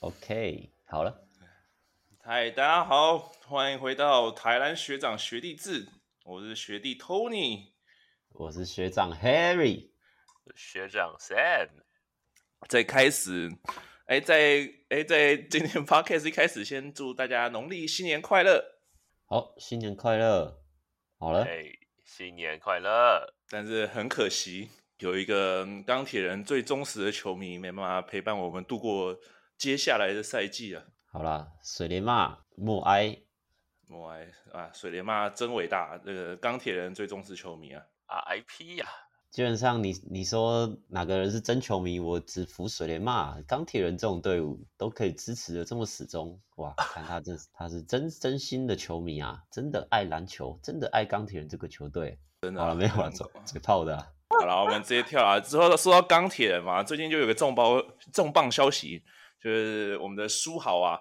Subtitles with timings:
[0.00, 1.26] OK，好了。
[2.22, 5.88] 嗨，大家好，欢迎回到台南学长学弟制。
[6.22, 7.70] 我是学弟 Tony，
[8.28, 9.88] 我是学长 Harry，
[10.54, 11.70] 学长 Sam。
[12.68, 13.50] 在开始，
[14.04, 18.62] 哎，在哎，在今天 Podcast 一开始，先祝大家农历新年快乐。
[19.24, 20.62] 好，新年快乐。
[21.18, 21.64] 好了，哎，
[22.04, 23.34] 新年快乐。
[23.48, 24.68] 但是很可惜，
[24.98, 29.18] 有一个钢铁人最忠实的球迷没办法陪伴我们度过
[29.58, 30.84] 接下来的赛季啊！
[31.10, 33.18] 好啦，水莲妈默哀，
[33.88, 34.70] 默哀啊！
[34.74, 38.86] 水莲妈真伟大，这个钢铁人最忠实球迷啊！RIP 呀！
[39.30, 43.40] 基本上你你说哪个人是真球迷，我只服水莲妈。
[43.46, 46.74] 钢铁人这种队伍都可以支持的这么始终，哇！
[46.76, 52.18] 看他这他是真真心的球迷啊，真的爱篮球，真的爱钢铁人这个球队。
[52.42, 54.06] 真的好了，没有了，嘴嘴炮的、啊。
[54.38, 55.40] 好了，我们直接跳啊！
[55.40, 59.02] 之后说到钢铁人嘛，最近就有个重磅重磅消息，
[59.46, 60.98] 就是我们的书豪啊，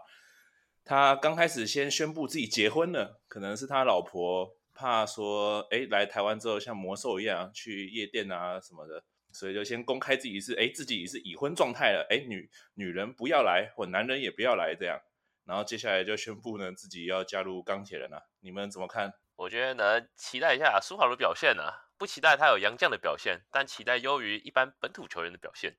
[0.84, 15.02] 他刚开始先宣布自己结婚了，可能是他老婆怕说，哎，来台湾之后像魔兽一样去夜店啊什么的，所以就先公开自己是，哎，自己是已婚状态了，哎，女女人不要来，或男人也不要来这样，
[15.46, 19.12] 然后接下来就宣布呢自己要加入钢铁人了，你们怎么看？
[19.38, 21.82] 我觉得呢，期待一下书豪的表现啊。
[21.98, 25.78] 不期待他有杨将的表现，但期待优于一般本土球员的表现。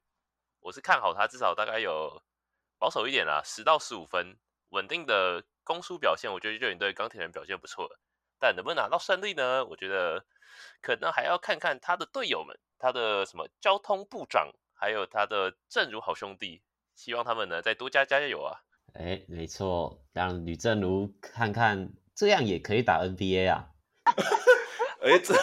[0.61, 2.25] 我是看好他，至少大概有
[2.79, 4.37] 保守一点啦，十到十五分，
[4.71, 7.99] 稳定的攻速表现，我觉得就已经对钢铁人表现不错了。
[8.39, 9.65] 但能不能拿到胜利呢？
[9.65, 10.25] 我觉得
[10.83, 16.63] 可能还要看看他的队友们，他的什么交通部长，还有他的正如好兄弟，
[16.95, 18.61] 希望他们呢再多加加油啊！
[18.93, 23.71] 哎，没错，让吕正如看看，这样也可以打 NBA 啊！
[25.01, 25.35] 哎，这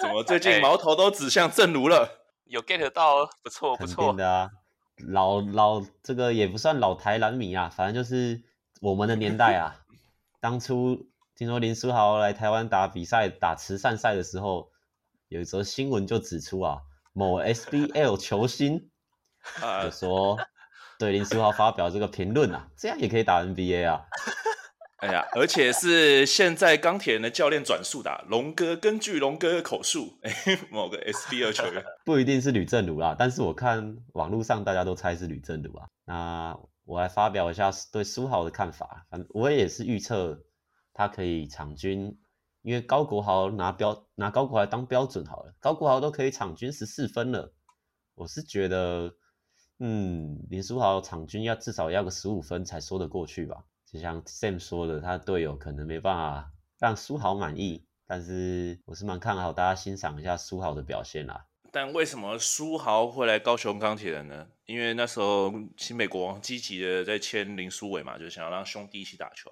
[0.00, 2.26] 怎么最近矛头都指向正如了？
[2.44, 4.12] 有 get 到，不错不错。
[4.12, 4.50] 的啊，
[5.08, 8.42] 老老这个也不算老台南迷啊，反正就是
[8.80, 9.76] 我们的年代啊。
[10.40, 14.70] 当初听说林书豪来台湾打比赛、打慈善赛的时候，
[15.28, 16.80] 有一则新闻就指出啊，
[17.12, 18.90] 某 SBL 球星
[19.82, 20.38] 就说
[20.98, 24.06] 对林书豪发表这个评论啊，这样也可以打 NBA 啊。
[25.00, 30.30] 哎呀，而且是现在钢铁人的教练转述的、龙哥根据龙哥的口述，哎，
[30.70, 35.88] 某个 S B 二球员 不一定是吕政儒啦，但是我看网络上大家都猜是吕政儒啊。
[36.04, 40.38] 那我来发表一下对书豪的看法，反正我也是预测
[40.92, 42.18] 他可以场均，
[42.60, 47.54] 因为高国豪拿标拿高国豪当标准好了，高国豪都可以场均十四分了，
[48.16, 49.14] 我是觉得，
[49.78, 53.64] 嗯，林书豪场均要至少要个十五分才说得过去吧。
[53.92, 61.46] 就像 Sam 说的，他的队友可能没办法让书豪满意，但是我是蛮看好大家欣赏一下书豪的表现啦。
[61.72, 64.46] 但为什么书豪会来高雄钢铁人呢？
[64.66, 69.50] 因为那时候新美国王积极的在签林书伟嘛，就想要让兄弟一起打球。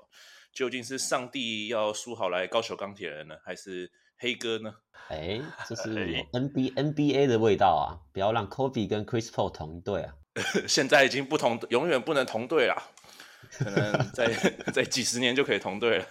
[0.53, 4.75] 究竟是上帝要书豪来高雄钢铁人呢，还是黑哥呢？
[5.09, 8.03] 哎，这是 NBA NBA 的味道啊！
[8.13, 10.15] 不要让 Kobe 跟 Chris Paul 同队啊！
[10.67, 12.75] 现在已经不同，永远不能同队了。
[13.51, 14.33] 可能在
[14.73, 16.07] 在几十年就可以同队了。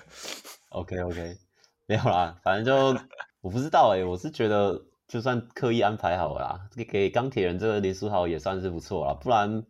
[0.69, 1.37] OK OK，
[1.87, 2.99] 没有啦，反正就
[3.41, 9.63] 我不知道哎、我是觉得就算刻意安排好了啦，给给钢铁人这个林书豪也算是不错了，不然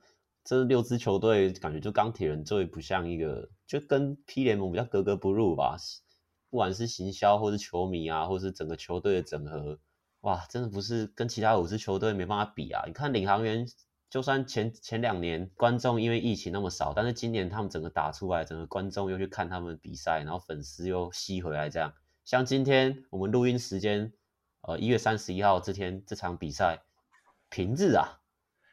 [0.43, 5.77] 这六支球队感觉就钢铁人最不像一个，就跟 P 联盟比较格格不入吧。
[6.49, 9.79] 不管是行销或是球迷啊，或是整个球队的整合，
[10.21, 12.83] 哇，真的不是跟其他五支球队没办法比啊。
[12.87, 13.67] 你看领航员。
[14.09, 21.93] 就算前前两年观众因为疫情那么少，但是今年他们整个打出来，整个观众又去看他们比赛，然后粉丝又吸回来，这样。
[22.23, 24.13] 像今天我们录音时间，
[24.61, 26.81] 呃，一月三十一号这天这场比赛，
[27.49, 28.19] 平日啊，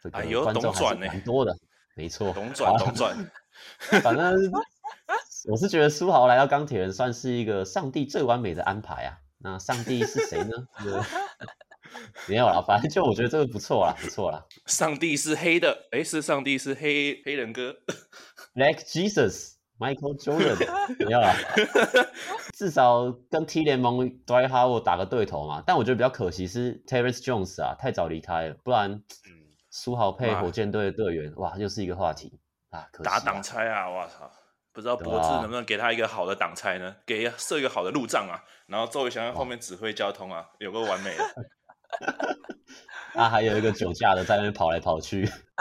[0.02, 1.56] 这个观众还是蛮多的，
[1.96, 3.30] 没错，懂转懂转。
[4.02, 4.34] 反正
[5.48, 9.18] 我是觉得苏豪来到钢铁人算是一个上帝最完美的安排啊。
[9.38, 10.66] 那上帝是谁呢？
[12.28, 14.44] 没有啦，反正就我觉得这个不错啦，不错啦。
[14.66, 17.74] 上帝是黑的，诶，是上帝是黑黑人哥
[18.54, 21.34] ，Like Jesus，Michael Jordan，没有啦。
[22.54, 25.62] 至少跟 T 联盟 Dwight Howard 打个对头嘛。
[25.66, 29.02] 但我觉得比较可惜是 Terrence Jones 啊，太早离开了，不然
[29.72, 32.38] 书豪配火箭队的队员，哇，又是一个话题
[32.70, 32.86] 啊。
[32.92, 34.30] 可惜啊打挡拆啊，我操！
[34.72, 36.96] 不知道博智能不能给他一个好的挡拆呢？
[37.06, 41.24] 给设一个好的路障啊，然后周瑜翔在后面指挥交通啊，有个完美的。
[43.16, 45.24] 那还有一个酒驾的在那边跑来跑去，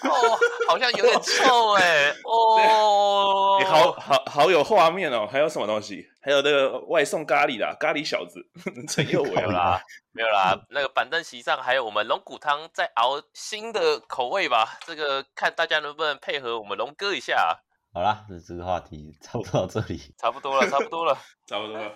[0.00, 5.28] 哦，好像有点臭哎， 哦，你好好好有画面哦。
[5.30, 6.08] 还有什么东西？
[6.22, 8.40] 还有那个外送咖喱的咖喱小子
[8.88, 9.78] 陈佑伟没有啦，
[10.12, 10.58] 没有啦。
[10.70, 14.78] 那个板凳席上还有我们龙骨汤在熬新的口味吧？
[14.86, 17.58] 这个看大家能不能配合我们龙哥一下。
[17.92, 21.92] 好啦，那这个话题差不多到这里，差不多了，差不多了，差不多了。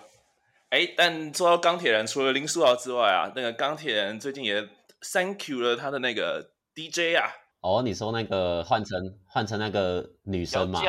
[0.73, 4.67] 哎，但说到钢铁人，除了林书豪之外啊，那个钢铁人最近也
[5.13, 7.29] Thank you 了他的那个 DJ 啊。
[7.61, 10.81] 哦，你说那个换成换成那个女生吗？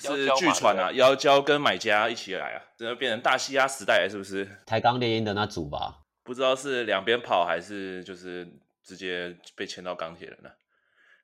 [0.00, 4.44] 是据传啊，妖娇跟买家一起来啊，真的变成大西亚时代了，是不是？
[4.66, 6.00] 台钢猎鹰的那组吧？
[6.24, 8.44] 不知道是两边跑还是就是
[8.82, 10.50] 直接被签到钢铁人了。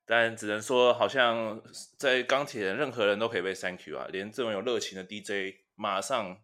[0.07, 1.61] 但只能说，好像
[1.99, 6.39] 在钢铁人，任何人都可以被 Thank you 啊，连这种有热情的 DJ，马上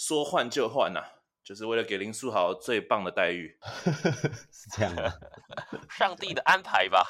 [0.00, 1.12] 说换就换呐、啊，
[1.44, 3.54] 就是为了给林书豪最棒的待遇。
[4.50, 5.20] 是这样的，
[5.92, 7.04] 上帝的安排吧。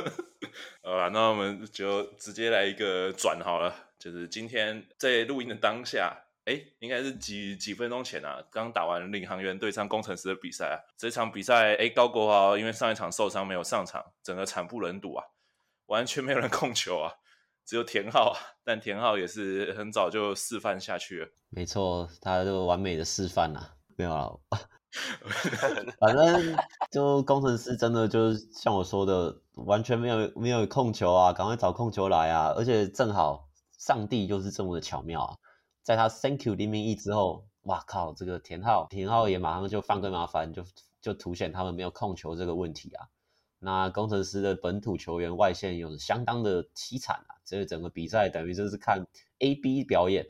[0.82, 6.22] 好吧，那我们就直接来一个转好了，就是今天在录音的当下。
[6.46, 10.76] 哎，应该是几几分钟前啊，刚打完领航员对上工程师的比赛啊。
[10.96, 15.24] 这场比赛，哎，高国豪因为上一场受伤没有上场，整个惨不忍睹啊，
[15.86, 17.12] 完全没有人控球啊，
[17.66, 18.38] 只有田浩啊。
[18.64, 21.28] 但田浩也是很早就示范下去了。
[21.50, 24.40] 没错，他就完美的示范了，没有啊。
[26.00, 26.56] 反正
[26.90, 33.46] 就工程师真的就是像我说的，完全没有没有控球啊，赶快找控球来啊，而且正好
[33.76, 35.36] 上帝就是这么的巧妙啊。
[35.82, 38.14] 在他 Thank you 黎明一之后，哇靠！
[38.14, 40.64] 这个田浩，田浩也马上就犯规麻烦，就
[41.00, 43.06] 就凸显他们没有控球这个问题啊。
[43.58, 49.06] 那工程师的本土球员外线有相当的凄惨啊，这个整个比赛等于就是看
[49.38, 50.26] A B 表演，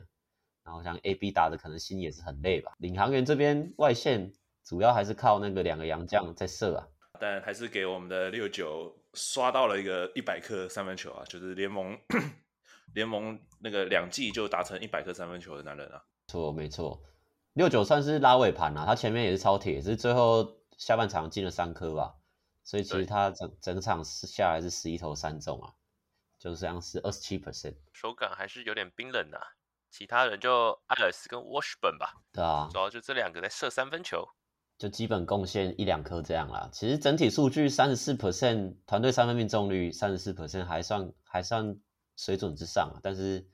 [0.63, 2.73] 然后像 A B 打的可能心也是很累吧。
[2.77, 4.33] 领航员这边外线
[4.63, 6.87] 主要还是靠那个两个洋将在射啊，
[7.19, 11.97] 但还是给我们的六九刷到了一个一百颗三分球啊，就是联盟。
[12.93, 17.03] 联盟那个两季就达成一百颗三分球的男人啊，错，没错，
[17.51, 22.15] 六九算是拉尾盘啊，他前面也是超铁，只是最后下半场进了三颗吧，
[22.67, 25.73] 所以其实他整整场下来是十一投三中啊，
[26.37, 29.47] 就像是二十七 percent，手感还是有点冰冷的啊，
[29.89, 34.27] 其他人就艾尔斯跟沃什本吧，对啊，主要就这两个在射三分球，
[34.77, 41.79] 就基本贡献一两颗这样啦，其实整体数据三十四 percent，团队三分命中率三十四 percent，还算还算。
[42.19, 43.47] 水准之上啊，但是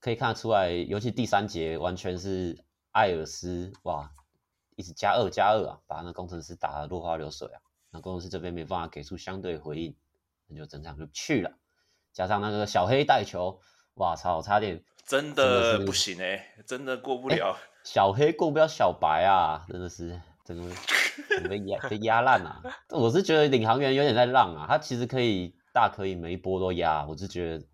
[0.00, 4.10] 可以看得出来，尤其第三节完全是艾尔斯哇，
[4.74, 7.62] 一直加二加二啊，把那工程师打得落花流水啊。
[7.94, 9.96] 那工程师这边没办法给出相对回应，
[10.48, 11.52] 那就整场就去了。
[12.12, 13.60] 加上那个小黑带球，
[13.94, 17.52] 哇操，差点真的不行哎、欸，真的过不了。
[17.52, 20.76] 欸、小黑过不了小白啊，真的是真的
[21.48, 22.60] 被压被压烂啊。
[22.88, 27.64] 我是觉得领航员有点在浪啊，他其实可以大可以每一波都压，我是觉得。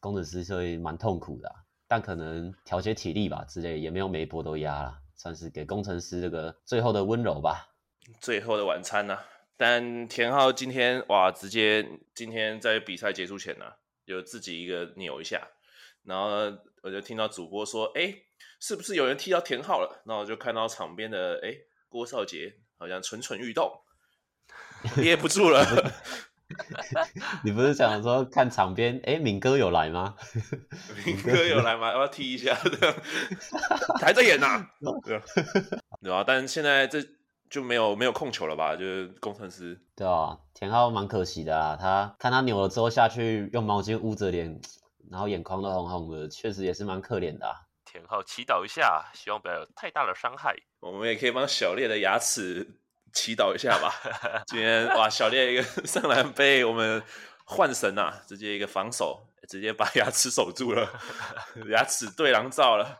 [0.00, 1.56] 工程师所以蛮痛苦的、啊，
[1.88, 7.66] 但可能调节体力吧之类，也没有每一波都压了，算是给工程师这个最后的温柔吧。
[8.20, 9.24] 最后的晚餐呢、啊？
[9.58, 13.72] 但田浩今天哇，直接今天在比赛结束前呢、啊，
[14.04, 15.48] 有自己一个扭一下，
[16.04, 16.28] 然后
[16.82, 18.14] 我就听到主播说：“哎，
[18.60, 21.52] 是不是有人踢到田浩了？”然后我就看到场边的哎
[21.88, 23.68] 郭少杰好像蠢蠢欲动，
[24.94, 25.92] 憋不住了。
[27.44, 28.98] 你不是想说看场边？
[29.04, 30.14] 哎，敏哥有来吗？
[31.04, 31.88] 敏哥有来吗？
[31.88, 32.56] 要不要踢一下？
[34.00, 34.70] 还在演呢、 啊。
[36.00, 37.04] 对啊，但是现在这
[37.50, 38.76] 就没有没有控球了吧？
[38.76, 39.80] 就是工程师。
[39.96, 41.76] 对啊，田浩蛮可惜的啊。
[41.80, 44.60] 他看他扭了之后下去，用毛巾捂着脸，
[45.10, 47.54] 然后眼眶都红红的，确实也是蛮可怜的、啊。
[47.84, 50.54] 田浩祈祷一下，希望不要有太大的伤害。
[50.80, 52.66] 我们也可以帮小烈的牙齿。
[53.10, 53.90] 祈祷一下吧。
[54.46, 57.02] 今天哇，小烈一个 上篮被我们
[57.46, 60.86] 换神呐、啊，直接一个防守，直接把牙齿守住了，
[61.70, 62.98] 牙齿对狼照了。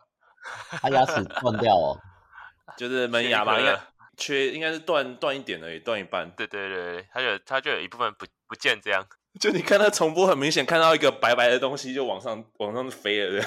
[0.70, 2.00] 他牙齿断掉哦，
[2.74, 3.78] 就是门牙吧，应该
[4.18, 6.30] 缺，应该是断断一点而已，断一半。
[6.36, 9.06] 对对对，他就他就有一部分不不见这样。
[9.40, 13.44] 就你看他重播，很明显看到一个白白的东西就往上往上飞了，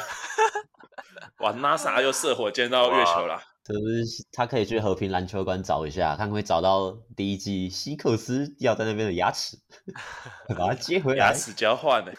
[1.39, 3.41] 哇，NASA 又射火箭到月球了。
[3.63, 9.55] 就是他可以去和平篮球馆找一下，看会找到第一季希克斯掉在那边的牙齿，
[10.57, 11.27] 把它接回来。
[11.27, 12.11] 牙齿交换的，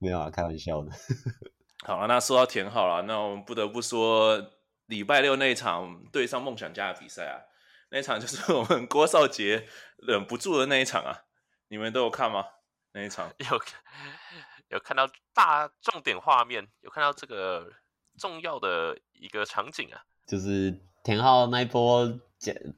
[0.00, 0.90] 没有啊，开玩笑的。
[1.84, 4.50] 好了，那说到田浩了，那我们不得不说
[4.86, 7.34] 礼拜六那一场对上梦想家的比赛啊，
[7.92, 9.68] 那一场就是 我们郭少杰
[9.98, 11.24] 忍不住的那一场啊，
[11.68, 12.42] 你们都有看吗？
[12.94, 13.46] 那一场有
[14.68, 17.70] 有看到大重点画面，有看到这个
[18.18, 20.02] 重要的一个场景啊。
[20.26, 22.18] 就是田浩那一波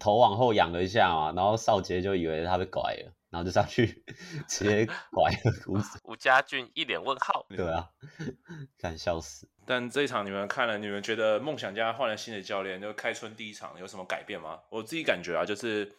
[0.01, 4.05] 头往后仰了一下嘛，然后少杰就以为他被拐了，然后就上去
[4.47, 7.45] 直接拐了吴吴家俊一脸问号。
[7.49, 7.91] 对啊，
[8.79, 9.49] 看笑死。
[9.67, 14.61] 但这一场你们看了，你们觉得梦想家换了新的教练，就开春第一场有什么改变吗？
[14.71, 15.93] 我自己感觉啊，就是，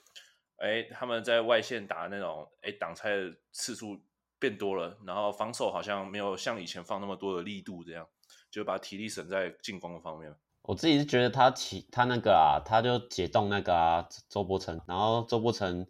[0.56, 4.02] 哎，他们在外线打那种，哎，挡拆的次数
[4.40, 8.08] 变多了，然后防守好像没有像以前放那么多的力度，这样
[8.50, 10.34] 就把体力省在进攻的方面。
[10.62, 15.86] 我自己是觉得他起他那个啊，他就解冻那个啊，周伯成，然后周伯成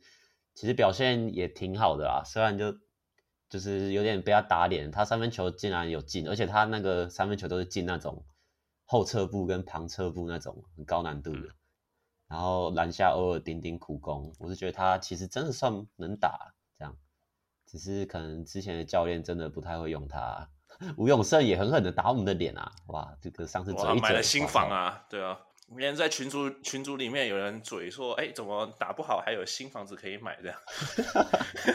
[0.55, 2.73] 其实表现也挺好的啦，虽然就
[3.47, 8.25] 就是有点被他打脸，他三分球竟然有进，而且他那个三分球都是进那种
[8.85, 11.49] 后撤步跟旁撤步那种很高难度的，
[12.27, 16.97] 然后篮下偶尔顶顶苦攻，我是觉得他其实真的算能打这样，
[17.65, 20.49] 只是可能之前的教练真的不太会用他。
[20.97, 22.69] 吴永胜也狠狠的打我们的脸啊！
[22.87, 25.39] 哇，这个上次嘴一嘴买了新房啊，对啊。
[25.67, 30.57] 今天在群组群组里面有人嘴说，哎，怎么打不好还有新房子可以买这样？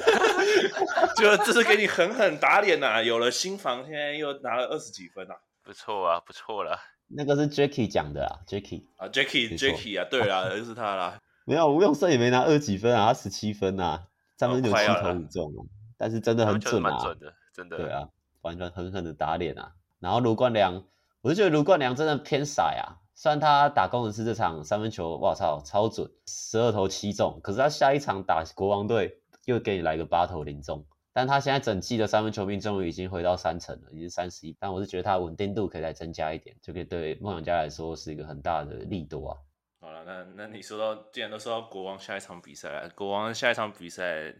[1.17, 3.03] 就这是给你狠狠打脸呐、啊！
[3.03, 6.79] 有了新房，现在又拿了二十几分啊，不错啊，不错了。
[7.09, 11.19] 那个是 Jacky 讲的啊，Jacky 啊，Jacky Jacky 啊，对啊，就是他啦。
[11.45, 14.07] 没有，吴永胜也没拿二十几分啊，他十七分啊，
[14.39, 15.61] 三分球七投五中啊，
[15.99, 17.77] 但是真的很准啊，准的，真的。
[17.77, 18.09] 对啊。
[18.43, 19.73] 完全狠狠的打脸啊！
[19.99, 20.83] 然后卢冠良，
[21.21, 22.97] 我就觉得卢冠良真的偏傻啊。
[23.23, 27.39] 虽然他打工程师这场三分球，哇操，超准，十二投七中。
[27.43, 30.87] 可是他下一场打国王队，又给你来个八投零中。
[31.13, 34.57] 但他现在整季的三分球命中率已经回到三成了，已经三十一。
[34.59, 39.37] 但我是觉得他稳定度可以再增加一点，就可以对梦想家来说是一个很大的利多啊。
[39.83, 44.35] 好了，那那你说到，既然都说到国王下一场比赛了，国王下一场比赛。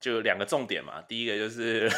[0.00, 1.90] 就有两个重点嘛，第一个就是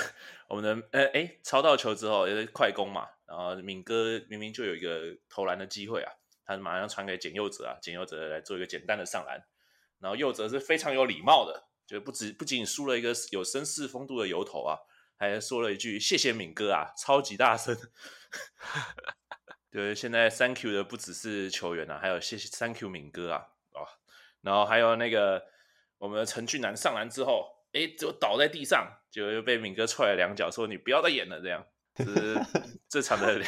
[0.48, 6.10] 我们的呃哎抄到球之后也是快攻嘛，然后敏哥明明就有一个投篮的机会啊，
[6.44, 9.40] 他马上传给简佑哲啊，简佑哲来做一个简单的上篮，
[10.00, 14.76] 然后佑哲是非常有礼貌的，就不止不仅输了一个有绅士风度的油头啊，
[15.16, 17.78] 还说了一句谢谢敏哥啊，超级大声。
[19.70, 23.86] 对，现在 Thank you 的不只是球员啊，还有谢谢 Thank you 敏哥啊哦，
[24.40, 25.46] 然后还有那个
[25.98, 27.60] 我们的陈俊南上篮之后。
[27.72, 31.64] 哎，就倒在地上，就又被敏哥踹了两脚，说你不要再演了，这样，
[32.04, 32.46] 这是
[32.88, 33.40] 这场的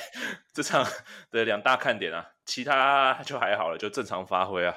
[0.53, 0.87] 这场
[1.31, 4.75] 的两大看点啊，其他就还好了，就正常发挥啊。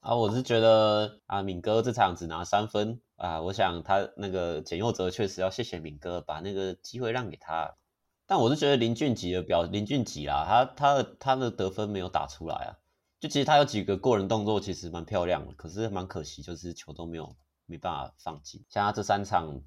[0.00, 7.76] 啊，我是觉得啊，敏哥这场只拿三分啊，我想他那个简佑哲确实要谢谢敏哥把那个机会让给他，
[8.26, 12.78] 但我是觉得林俊杰的表林俊杰啊，他他的他的得分没有打出来啊，
[13.20, 17.36] 就其实他有几个过人动作其实蛮漂亮的，可是蛮可惜，就是球都没有。
[17.70, 19.60] 没办法放进，像他这三场，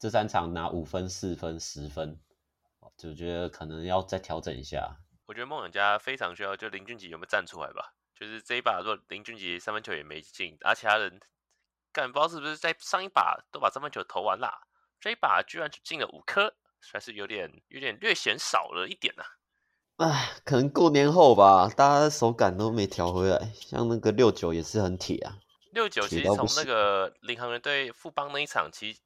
[0.00, 2.18] 这三场拿五分、四分、十分，
[2.96, 4.96] 就觉得可能要再调整一下。
[5.26, 7.94] 我觉得梦想家非常需要，就林俊杰有没有站出来吧？
[8.14, 11.20] 就是这一把，如果林俊杰三分球也没进，而其他人
[11.92, 14.66] 干不知道是不是在上一把都把三分球投完了，
[15.00, 16.54] 这一把居然只进了五颗，
[16.92, 19.22] 还是有点有点略显少了一点呐、
[19.96, 20.08] 啊。
[20.08, 25.38] 唉，可能过年后吧，大家的手感都没调回来，像那个六九也是很铁啊。
[25.72, 29.00] 六九其实从那个领航员对富邦那一场，其实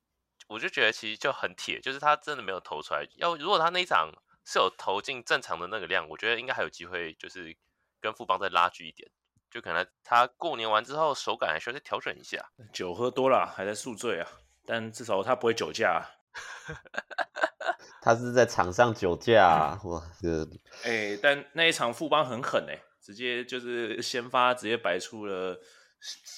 [0.50, 3.06] 我就觉得其实就很铁，就是他真的没有投出来。
[3.14, 4.10] 要如果他那一场
[4.44, 7.56] 是有投进正常的那个量，我觉得应该还有机会，就是
[8.00, 9.08] 跟富邦再拉锯一点。
[9.48, 12.44] 就可能他过年完之后手感还需要再调整一下。
[12.74, 14.28] 酒喝多了还在宿醉啊，
[14.66, 16.02] 但至少他不会酒驾啊。
[18.02, 20.50] 他是在场上酒驾啊， 哇这个！
[20.82, 25.60] 哎、欸，但那一场富邦很狠哎、欸，直接就是先发直接摆出了。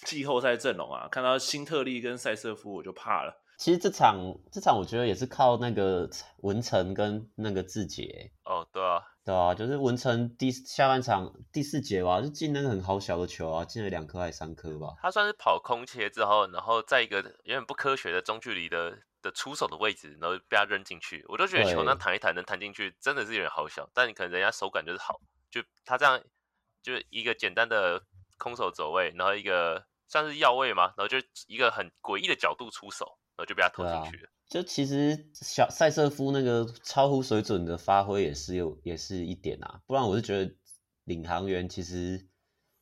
[0.06, 3.41] 季后赛阵容啊，看到新特利跟塞瑟夫我就怕了。
[3.58, 8.32] 其实这场这场我觉得也是靠那个文成跟那个志杰。
[8.44, 14.94] 哦，对啊，对啊，就是文成第下半场第四节吧，就进那个很好小的球啊，进了两颗还是三颗吧。
[15.00, 21.24] 他算是跑空切之后，然后在一个有点不科学的中距离的的出手的位置，然后被他扔进去。
[21.28, 23.88] 我都觉得球那弹一弹能弹进去，真的是有点好小。
[23.92, 26.20] 但你可能人家手感就是好，就他这样
[26.82, 28.02] 就一个简单的。
[28.38, 31.16] 空手走位，然后一个算是要位嘛，然后就
[31.46, 34.28] 一个很诡异的角度出手，然后就被他投进去了。
[34.28, 39.82] 啊、就其实小塞瑟夫那个超乎水准的发挥也是有，也是一点啊。
[39.86, 40.54] 不然我是觉得
[41.04, 42.28] 领航员其实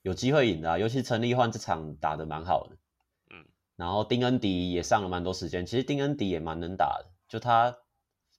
[0.03, 2.77] 有机会赢的、啊，尤其陈立焕这场打的蛮好的。
[3.31, 7.77] 嗯，然后丁恩迪也上了蛮多时间，其实丁恩迪也蛮能打的，就他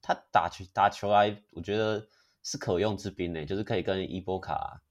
[0.02, 2.08] 他打球打球来，我觉得
[2.44, 4.82] 是可用之兵呢，就是可以跟伊波卡。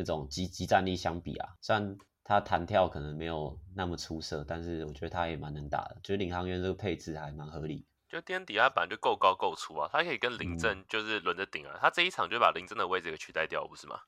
[0.00, 1.98] 那种集集战力相比啊，虽然
[2.28, 5.96] 他弹跳可能没有那么出色，但是我觉得他也蛮能打的。
[6.02, 7.86] 就是领航员这个配置还蛮合理。
[8.06, 11.72] 就丁迪他本来就够高够粗啊，他可以跟林振就是轮着顶啊。
[11.72, 13.98] 嗯、他这一场就把林振的位置给取代掉，不是吗？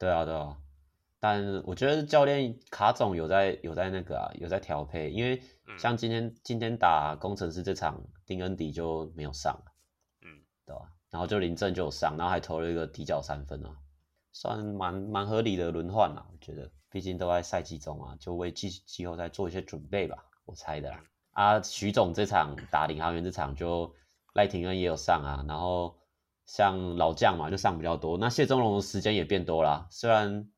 [0.00, 0.56] 对啊，对啊。
[1.20, 5.40] 但我觉得教练卡总有在有在那个啊，有在调配，因为
[5.78, 9.56] 像今天、嗯、今天打工程师这场，丁恩迪就没有上，
[10.22, 10.90] 嗯，对吧？
[11.10, 13.76] 然后就林政就有上，然后还投了一个底角三分啊，
[14.32, 21.00] 算蛮蛮合理的轮换啊，我觉得，毕竟都在赛季中啊，就为季季后赛做一些准备吧，我猜的啦。
[21.32, 23.94] 啊，徐总这场打领航员这场就
[24.34, 25.96] 赖廷恩也有上啊，然后
[26.44, 30.50] 像老将嘛就上比较多，那谢宗龙的时间也变多啦，虽然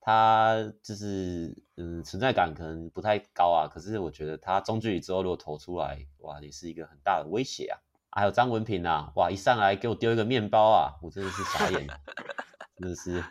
[0.00, 7.78] 他就是嗯存在感可能不太高啊，可是我觉得他中距离之后如果投出来，哇，也是一个很大的威胁啊。
[8.12, 12.00] 还有张文平啊，哇，一上来给我丢一个面包啊，我真的是傻眼了，
[12.76, 13.24] 真的是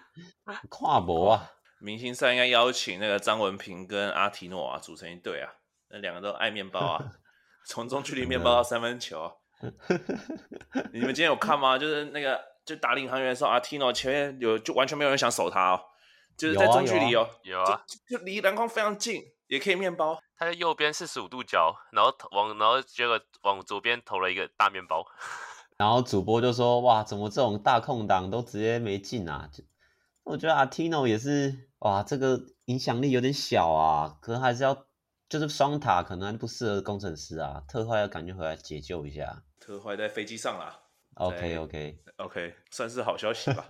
[0.70, 1.51] 跨博啊！
[1.79, 5.51] 明星赛应该邀请那个张文平跟阿提诺啊组成一队啊，
[5.89, 7.03] 那两个都爱面包啊，
[7.65, 9.31] 从中距离面包到三分球。
[10.93, 11.77] 你们今天有看吗？
[11.77, 15.81] 就是那个就打领航员的时候，阿提诺前面有就完全没有人想守他哦，
[16.38, 19.24] 就是在中距离哦，有啊，就离篮筐非常近。
[19.48, 25.03] 也可以面包，他在右边四十五度角，然后往然后结果往左边投了一个大面包，
[25.75, 29.63] 然后主播就说：“哇，怎么这种大空档都直接没进啊？”就
[30.24, 34.86] 我觉得阿提诺也是哇，这个影响力有点小啊，可能还是要
[35.29, 39.43] 就是双塔可能还不适合工程师啊，特坏要赶紧回来解救一下。
[39.59, 40.81] 特坏在飞机上啦。
[41.15, 43.65] OK OK OK，算是好消息吧。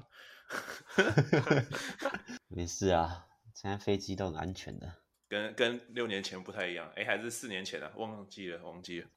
[2.50, 4.92] 没事啊，现在飞机都很安全的。
[5.30, 9.08] 跟跟六年前不太一样，哎，还是四年前啊，忘记了，忘记了。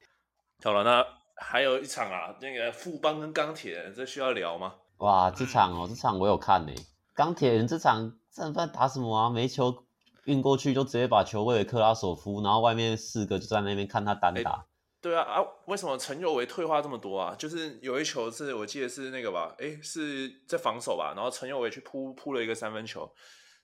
[0.63, 1.03] 好了，那
[1.35, 4.75] 还有一场啊，那个富邦跟钢铁人，这需要聊吗？
[4.97, 6.73] 哇，这场哦，这场我有看呢。
[7.13, 9.29] 钢铁人这场正犯打什么啊？
[9.29, 9.85] 没球
[10.25, 14.65] 运过去就直接把球喂给克拉索夫，然后外面四个就在那边看他单打。
[15.01, 17.35] 对啊啊，为什么陈佑维退化这么多啊？
[17.37, 23.13] 就是有一球是我记得是那个吧，哎，是在防守吧，然后陈佑维去扑扑了一个三分球。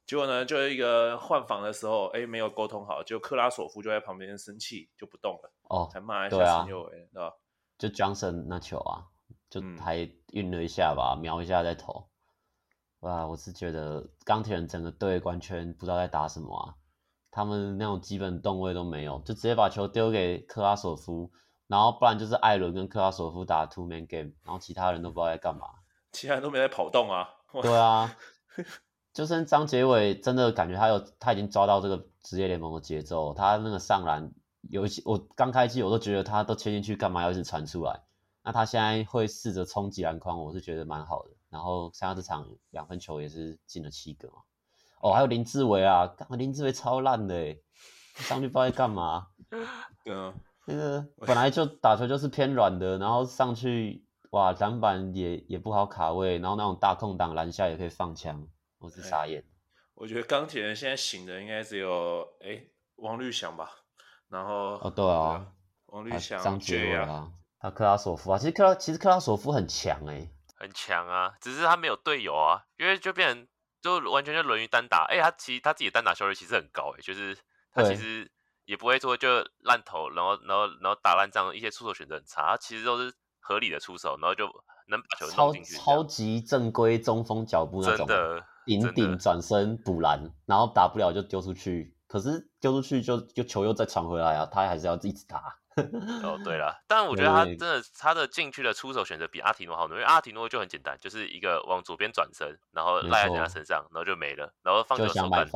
[0.05, 5.53] 结果呢，就一个换防的时候，哎，没有沟通好，就克拉索夫就在旁边生气，就不动了。
[5.69, 7.31] 哦，才骂一下陈佑维，对吧？
[7.77, 9.05] 就 Johnson 那球啊，
[9.49, 9.97] 就还
[10.33, 12.08] 运了一下吧，嗯、瞄一下再投。
[13.01, 16.75] 哇，我是觉得钢铁人整个队完全不知道在打什么啊，
[17.31, 21.31] 他们那种基本动位都没有，就直接把球丢给克拉索夫，
[21.67, 25.67] 然后不然就是艾伦跟克拉索夫打 two man game，然后其他人都不知道在干嘛，
[26.11, 27.29] 其他人都没在跑动啊。
[27.61, 28.15] 对啊。
[29.11, 33.33] 就剩张杰伟，真的感觉他有他已经抓到这个职业联盟的节奏。
[33.33, 34.31] 他那个上篮，
[34.69, 38.03] 有一些我刚开机我都觉得他都切进去干嘛，要一直传出来。
[38.43, 41.31] 那他现在会试着冲击篮筐，我是觉得蛮好的。
[41.49, 44.35] 然后像这场两分球也是进了七个嘛。
[45.01, 47.63] 哦，还有林志伟啊，林志伟超烂的诶，
[48.15, 49.27] 上去不知道在干嘛。
[50.03, 50.33] 对啊，
[50.65, 58.47] 那个 本来就打球就是偏软的，然后上去哇篮板也也不好卡位，然后那种大空档篮下也可以放枪。
[58.77, 59.43] 我是傻眼，
[59.95, 62.61] 我觉得钢铁人现在醒的应该只有哎
[62.95, 63.69] 王律翔吧，
[64.29, 65.51] 然后哦对啊，
[65.87, 73.47] 王律翔、张杰伟啊，他克拉索夫啊，其实克拉其实克拉索夫很强哎、欸，很强啊，只是他没有队友啊，因为就变成
[73.81, 77.37] 就完全就沦于单打，哎他其实他自己单打效率其实很高哎、欸，就是
[77.73, 78.29] 他其实
[78.65, 84.45] 也不会说就烂投，然后然后然后打烂仗，一些出手选择很差，他其实都是合理的出手，然后就
[84.87, 88.43] 能把球弄进去，超超级正规中锋脚步那种的。
[88.65, 95.58] 顶顶转身补篮，然后打不了就丢出去，可是丢出去就就球又再传回来啊，他还是要一直打。
[96.23, 105.47] 哦，对了，但我觉得他真的他的禁区的出手选择比阿提诺好，因为阿提诺就很简单，就是一个往左边转身，然后赖在人家身上，然后就没了，然后放球手感。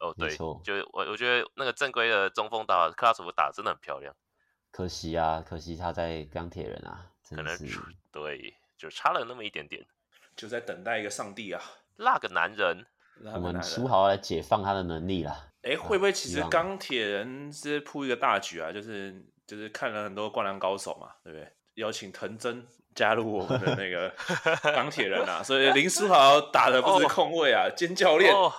[0.00, 4.12] 哦，对，就我我觉得那个正规的中锋打克拉索夫打的真的很漂亮。
[4.72, 9.86] 可惜啊，可惜他在钢铁人啊，真的是可能对，就差了那么一点点，
[10.34, 11.62] 就在等待一个上帝啊。
[11.98, 12.84] 那个男人，
[13.32, 15.50] 我们书豪来解放他的能力啦。
[15.62, 18.72] 哎、欸，会不会其实钢铁人是铺一个大局啊？
[18.72, 21.46] 就是就是看了很多灌篮高手嘛，对不对？
[21.74, 24.10] 邀请藤真加入我们的那个
[24.72, 28.50] 钢铁人啊，所以林书豪打的不是控卫啊，兼、哦、教练、哦，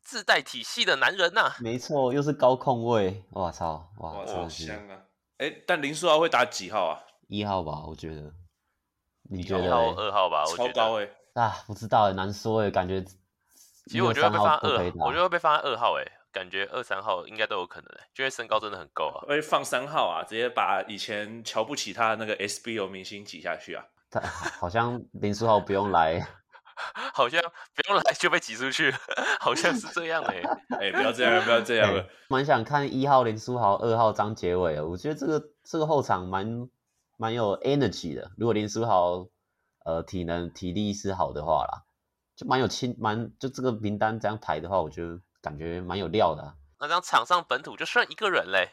[0.00, 1.56] 自带体系的男人呐、啊。
[1.60, 4.96] 没错，又是高控卫，哇操，哇，哇超香啊！
[5.36, 7.04] 哎、欸，但林书豪会打几号啊？
[7.28, 8.32] 一号吧，我觉得。
[9.28, 9.66] 你觉得？
[9.66, 11.42] 一号、二号吧，超高哎、欸。
[11.42, 19.24] 啊，不知道哎，难说哎，感觉其实我觉得会被放二，我觉得会被放在二号哎，感觉二三号应该都有可能哎，因为身高真的很高啊。
[19.28, 23.84] 会放三号啊，直接把以前瞧不起他的那个 SBO 明星挤下去啊。
[24.10, 26.20] 他好像林书豪不用来，
[27.14, 27.40] 好像
[27.74, 28.92] 不用来就被挤出去，
[29.38, 30.42] 好像是这样哎。
[30.80, 32.06] 哎，不要这样，不要这样了。
[32.28, 36.68] 蛮想看一号林书豪，二号张杰伟，我觉得这个这个后场蛮
[37.16, 38.30] 蛮有 energy 的。
[38.36, 39.28] 如果林书豪。
[39.84, 41.82] 呃，体能体力是好的话啦，
[42.36, 46.54] 就蛮有亲蛮就这个名单这样排的话，我觉得感觉蛮有料的、啊。
[46.80, 48.70] 那这样场上本土就剩一个人嘞。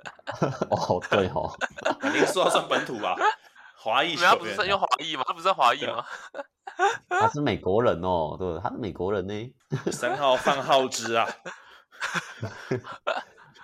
[0.70, 1.50] 哦，对哦，
[1.98, 3.16] 肯定说要算本土吧？
[3.76, 5.24] 华裔球员，他不是用华裔吗？
[5.26, 6.04] 他不是华裔吗？
[7.08, 9.54] 他是美国人哦，对，他是美国人呢。
[9.90, 11.26] 三号范浩之啊，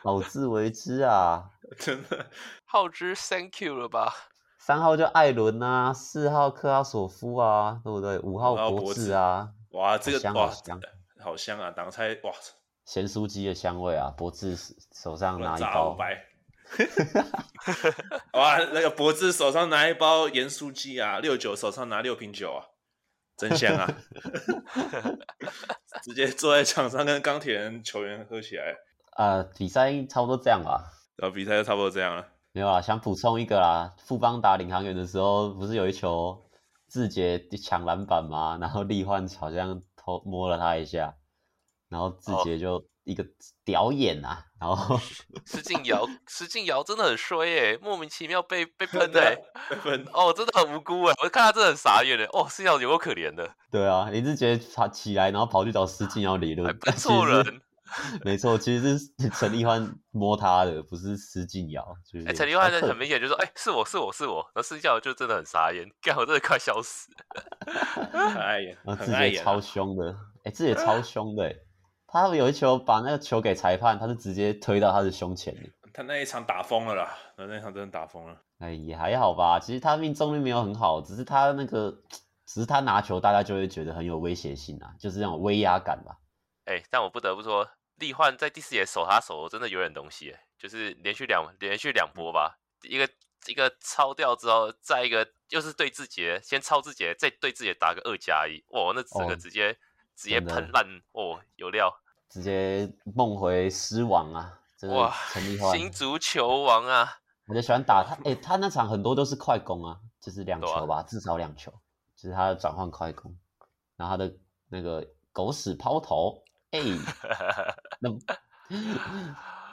[0.02, 2.26] 好自为之啊，真的。
[2.64, 4.12] 浩之，Thank you 了吧？
[4.58, 8.18] 三号叫艾伦啊，四号克拉索夫啊，对不对？
[8.20, 10.50] 五号博智啊，哇，这个香哇
[11.26, 11.72] 好香，啊！
[11.72, 12.32] 挡拆哇，
[12.84, 14.14] 咸酥鸡的香味啊！
[14.16, 14.56] 博智
[14.94, 16.24] 手上拿一包，白
[18.34, 22.62] 哇，那个博智手上拿一包盐酥鸡啊，六九手上拿六瓶酒啊，
[23.36, 23.92] 真香啊！
[26.04, 28.76] 直接坐在场上跟钢铁人球员喝起来。
[29.16, 32.24] 呃，比赛差不多这样吧，然后比赛就差不多这样了。
[32.52, 33.92] 没有啊，想补充一个啦。
[33.98, 36.46] 富邦打领航员的时候，不是有一球
[36.88, 38.56] 志杰抢篮板吗？
[38.60, 41.16] 然后力焕好像偷摸了他一下，
[41.88, 43.26] 然后志杰就一个
[43.64, 44.98] 屌眼啊，哦、然后
[45.44, 49.36] 石敬尧，石敬尧真的很衰耶，莫名其妙被被 喷的，
[49.68, 53.52] 被喷哦，真的很无辜哎，我看他真的很傻眼的，哦，石敬尧有够可怜的。
[53.70, 57.60] 对啊，林志杰他起来，然后跑去找石敬尧理论，还喷错人。
[58.24, 61.96] 没错，其实是陈立欢摸他的，不是施晋尧。
[62.26, 68.10] 哎，陈立焕在很明显就说：“哎、欸，是我是我是我。”然后施晋尧就真的很傻眼，干，我真的快笑死了。
[68.28, 70.12] 很爱演，然后志杰超凶的，
[70.44, 71.54] 哎、欸，志杰超凶的，
[72.06, 75.54] 他有一球把那个球给裁判，他是直接推到他的胸前。
[75.94, 78.36] 他那一场打疯了啦，那那一场真的打疯了。
[78.58, 81.90] 哎，也还好吧，其实他命中率没有很好，只是他那个，
[82.46, 86.18] 只是他拿球，大家就会觉得很有威胁性啊，就是那种威压感吧。
[86.66, 87.68] 哎、欸，但我不得不说。
[87.96, 93.08] 力焕在第四节守他守真的有点东西，就是连续两连续两波吧，一个
[93.46, 99.76] 一个超掉之后，再一个又是对自己，先超自己，再对自己打个二加一，哇，那整个直接、哦、
[100.14, 101.90] 直接喷烂，哦，有料，
[102.28, 105.10] 直接梦回狮王啊，哇，
[105.72, 107.08] 新足球王啊，
[107.48, 111.72] 我就喜欢打他， 哎、欸，他那场很多都是快攻啊，就是两球吧，啊、至少两球，
[112.14, 113.34] 就是他的转换快攻，
[113.96, 114.36] 然后他的
[114.68, 116.44] 那个狗屎抛投。
[116.76, 116.82] 哎，
[118.00, 118.10] 那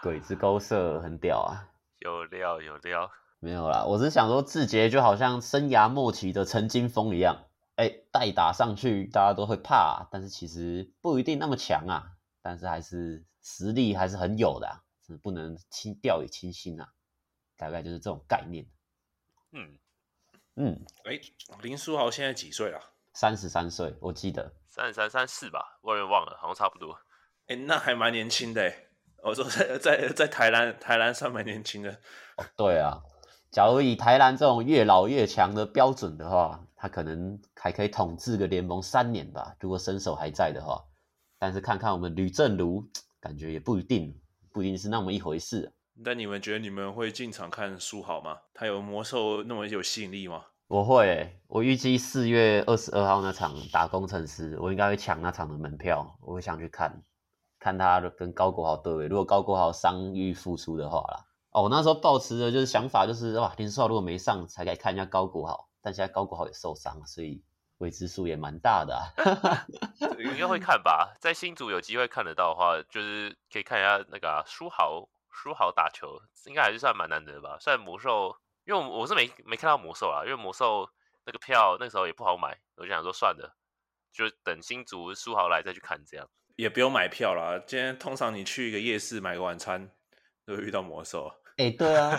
[0.01, 1.67] 鬼子勾射很屌啊！
[1.99, 16.93] 有料有料，没有啦，我是想说志杰就好像生涯末期的陈金峰一样，哎，代打上去大家都会怕，但是其实不一定那么强啊，但是还是实力还是很有的，啊，是不能轻掉以轻心啊，
[17.57, 18.65] 大概就是这种概念。
[19.51, 19.77] 嗯
[20.55, 21.19] 嗯，哎，
[21.61, 22.92] 林书豪现在几岁了？
[23.13, 24.53] 三十三岁，我记得。
[24.67, 26.93] 三十三、三四吧，我有点忘了，好像差不多。
[27.47, 28.73] 哎、欸，那还蛮年轻的。
[29.21, 31.91] 我说在在在台南，台南算蛮年轻的。
[32.37, 32.99] 哦，对啊，
[33.51, 40.83] 假如以台南这种越老越强的标准的话，他可能还可以统治个联盟三年吧，如果身手还在的话。
[41.37, 44.19] 但是看看我们吕正如，感觉也不一定，
[44.51, 45.71] 不一定是那么一回事。
[46.03, 48.39] 但你们觉得你们会进场看书好吗？
[48.53, 50.45] 他有魔兽那么有吸引力吗？
[50.73, 57.03] 我会、我预计四月二十二号那场打工程师，我应该会抢那场的门票，我会想去看，
[57.59, 59.05] 看他跟高国豪对位。
[59.05, 65.69] 如果高国豪伤愈复出的话啦，哦，我那时候抱持的就是想法，就是哇，林书豪如果没上，才可以看一下高国豪。
[65.79, 67.43] 但现在高国豪也受伤，所以
[67.77, 69.13] 未知数也蛮大的、啊。
[70.17, 77.57] 应该会看吧，在新竹有机会看得到的话，就是可以看一下那个书、豪，书豪打球，应该还是算蛮难得吧。
[77.59, 78.37] 虽然魔兽。
[78.65, 80.87] 因为我我是没没看到魔兽啊，因为魔兽
[81.25, 83.55] 那个票那时候也不好买，我就想说算了，
[84.11, 86.27] 就等新竹书豪来再去看这样。
[86.55, 89.89] 也不用买票啦，今天通常你去一个夜市买个晚餐，
[90.45, 91.33] 都会遇到魔兽。
[91.57, 92.11] 哎、欸，对啊，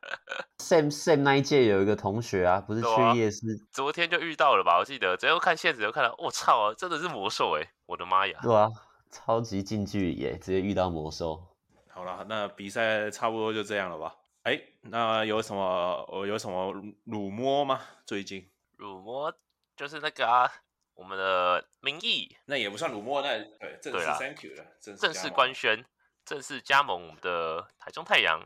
[0.58, 4.78] Sam Sam 那一届有一个同学啊，不是去夜市，啊、昨天就遇到了吧？
[4.78, 8.38] 我记得，昨天看现实就看到，我、哦、操啊，真的是魔兽哎，我的妈呀！
[8.42, 8.70] 对啊，
[9.10, 11.42] 超级近距离耶，直接遇到魔兽。
[11.88, 14.14] 好了，那比赛差不多就这样了吧？
[14.44, 16.04] 哎，那有什么？
[16.10, 16.70] 我有什么
[17.04, 17.80] 辱摸吗？
[18.04, 19.34] 最近辱摸
[19.74, 20.52] 就是那个啊，
[20.92, 25.82] 我们的名义，那也不算辱没，那对正式 thank you 了，正式正式官宣，
[26.26, 28.38] 正式加盟我们的台中太阳。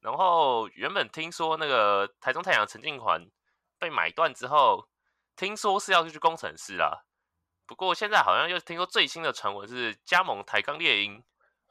[0.00, 3.26] 然后原本听说那个台中太阳陈进环
[3.78, 4.86] 被买断之后，
[5.34, 7.04] 听说是要去工程师啦。
[7.64, 11.24] 不过现在好像又听说最新的传闻是加盟台钢猎鹰，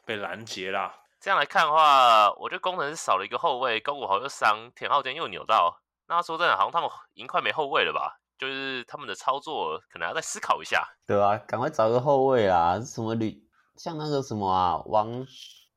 [0.04, 1.04] 被拦截啦。
[1.20, 5.82] 这样来看的话，我觉得攻城狮少了一个后卫，高国豪又伤，田浩间又扭到。
[6.08, 8.20] 那说真的，好像他们已经快没后卫了吧？
[8.38, 10.88] 就是他们的操作可能要再思考一下。
[11.08, 12.80] 对啊，赶快找个后卫啊！
[12.80, 13.36] 什么吕，
[13.78, 15.26] 像那个什么啊，王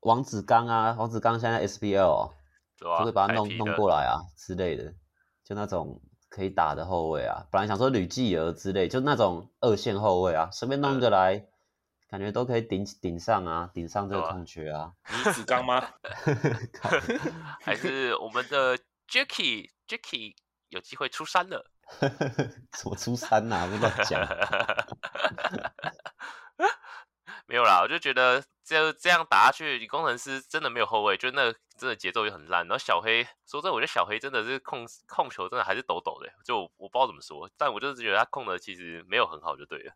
[0.01, 2.31] 王子刚啊，王子刚现在 SBL，
[2.77, 2.99] 对啊？
[2.99, 4.93] 就会把他弄弄过来啊之类的，
[5.43, 5.99] 就那种
[6.29, 7.43] 可以打的后卫啊。
[7.51, 11.47] 本来想说吕继儿之类，就那种二线后卫啊，随便弄个来，嗯、
[12.11, 14.91] 感觉都可以顶顶上啊，顶上这个空缺啊。
[15.09, 15.81] 你子刚吗？
[17.63, 20.35] 还是我们的 Jacky Jacky
[20.67, 21.71] 有机会出山了？
[22.75, 23.65] 什么出山啊？
[23.65, 24.21] 不乱讲。
[27.47, 32.67] 没有啦，我就觉得就这样打下去，你工程师真的没有后卫，就那个真的节奏也很烂。
[32.67, 39.93] 然后小黑说真的，我觉得小黑真的是控控球真的还是抖抖的，就我，我不知道怎么说，但我就是觉得他控的其实没有很好，就对了。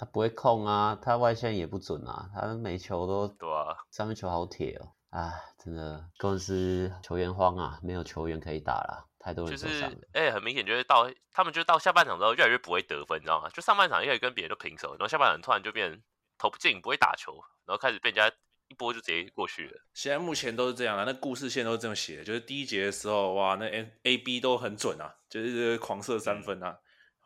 [0.00, 4.88] 他不会控啊，他外线也不准啊，他每球都对啊，三分球好铁哦。
[5.10, 5.30] 啊，
[5.62, 9.90] 真的工程师球员荒啊，没有球员可以打了，太多人受伤了。
[9.90, 13.50] 就是哎、欸，很明显就是到他们就到下半场之后越来越不会得分，你知道吗？
[13.50, 16.02] 就上半场越来越跟别人都平手，然后下半场突然就变。
[16.42, 17.34] 投不进，不会打球，
[17.66, 18.34] 然后开始被人家
[18.68, 19.78] 一波就直接过去了。
[19.92, 26.78] 现在目前都是这样啊，那故事线都是这么写的，就是第一节的时候，哇，那 A A B 都很准啊，就是狂射三分啊，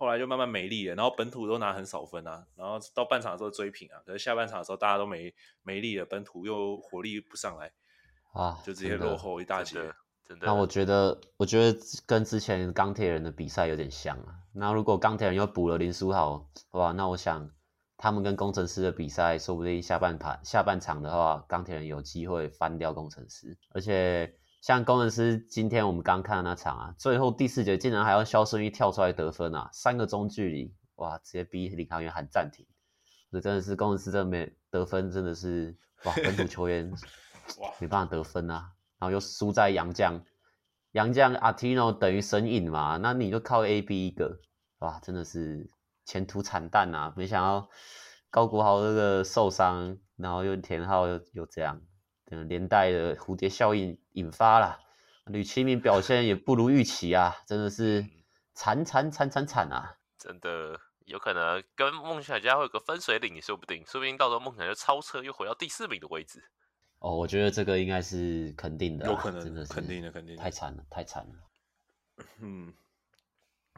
[0.05, 7.73] 后来就慢慢没力了，然后本土都拿很少分啊，然后到半场的时候追平啊，可是下半场的时候大家都没没力了，本土又火力不上来
[8.35, 9.81] 啊，就直接落后一大截。
[10.29, 10.47] 真的。
[10.47, 14.35] 那我觉得，我觉得跟之前钢铁人的比赛有点像啊。
[14.53, 17.51] 那如果钢铁人又补了林书豪，哇，那我想。
[17.97, 23.57] 他们跟工程师的比赛，说不定下半盘、下半场的话，钢铁人有机会翻掉工程师。
[23.71, 32.65] 而且像工程师，今天我们刚看的那场啊，最后第四节竟然还要肖顺议跳出来得分啊，三个中距离，哇，直接逼领航员喊暂停。
[33.31, 36.91] 这真的是工程师这边得分真的是哇，本土球员
[37.79, 40.25] 没办法得分啊，然后又输在杨将，
[40.93, 44.41] 杨将阿提诺等于神隐嘛，那你就靠 A B 一个，
[44.79, 45.69] 哇，真的是。
[46.07, 47.13] 前途惨淡啊！
[47.17, 47.69] 没想到
[48.31, 51.83] 高国豪这个受伤，然后又田浩又又这样，
[52.27, 54.81] 等连带的蝴蝶效应引发了。
[55.27, 58.07] 吕启明表现也不如预期啊，真的是
[58.53, 59.97] 惨惨惨惨惨啊！
[60.19, 66.45] 真的有可能跟梦想家会有个分水岭，说不定，说不定到时候梦想就超车，又回到第四名的位置。
[66.99, 72.25] 哦，我觉得这个应该是肯定的，有可能，真的是肯定的，肯定的，太惨了，太惨了。
[72.41, 72.73] 嗯。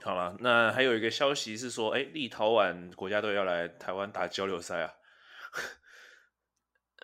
[0.02, 4.92] 好了，那还有一个消息是说，哎，立陶宛国家队要来台湾打交流赛啊。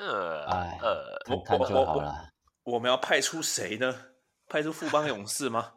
[0.07, 2.31] 呃，哎，呃，看看就好了。
[2.65, 3.95] 我们要派出谁呢？
[4.49, 5.75] 派出富邦勇士吗？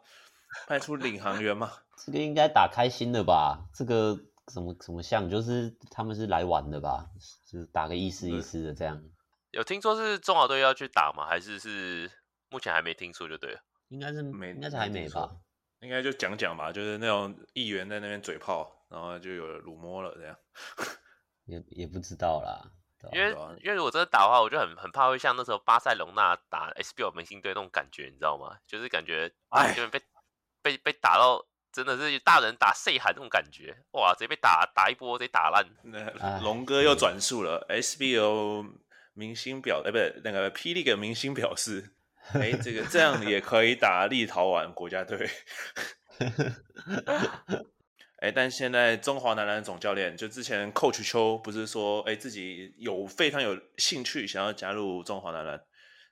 [0.66, 1.72] 派出领航员吗？
[2.04, 3.68] 这个应该打开心的吧？
[3.74, 4.16] 这个
[4.52, 7.06] 什么什么像，就是他们是来玩的吧？
[7.50, 9.02] 就是打个意思意思的这样。
[9.52, 11.26] 有听说是中华队要去打吗？
[11.26, 12.10] 还是是
[12.50, 13.60] 目前还没听说就对了？
[13.88, 15.30] 应该是没，应该是还没吧。
[15.80, 20.36] 应该就讲讲吧，就是那种议员在那边嘴炮，然后就有辱没了这样，
[21.46, 22.70] 也也不知道啦。
[23.12, 23.30] 因为
[23.62, 28.56] 因为如果真的打的话，我就很很怕会像那时候巴塞隆纳打 SBL 明星队那种感觉，你知道吗？
[28.66, 30.00] 就是感觉哎，就被
[30.62, 35.64] 被被打到真的是大人打细汉那种感觉，哇，直接被打打一波，直接打烂。
[35.82, 38.72] 那龙哥又转述了 SBL
[39.12, 41.92] 明星表，哎，不对，那个 P League 明星表示。
[42.32, 45.30] 哎，这个这样也可以打立陶宛国家队。
[48.18, 55.60] 哎，但现在中华男篮总教练就之前 Coach 邱不是说，哎，自己有非常有兴趣想要加入中华男篮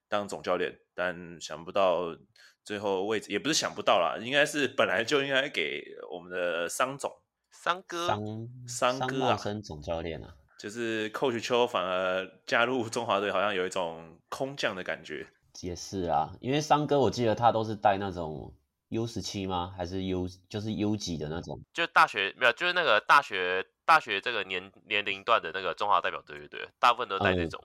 [0.08, 2.16] 当总教练，但想不到
[2.62, 7.10] 最后位置也不是想不到啦，应该是本来就应该给我们的桑总
[7.50, 15.26] 桑哥桑桑哥啊，升总教练啊，就是 Coach 邱反而加入中华队，好像有一种空降的感觉。
[15.62, 18.52] 也是啊，因为桑哥我记得他都是带那种
[18.94, 19.74] U 十七吗？
[19.76, 21.60] 还是 U 就是 U 几的那种？
[21.72, 27.60] 就大学没有，就是那个大学大学这个年年龄段的那个中华代表队，对对，大部分都带这种